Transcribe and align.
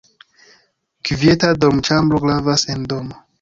Kvieta 1.09 1.51
dormoĉambro 1.65 2.23
gravas 2.25 2.67
en 2.77 2.89
domo. 2.95 3.23